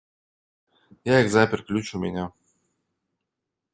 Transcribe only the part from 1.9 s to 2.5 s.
у меня.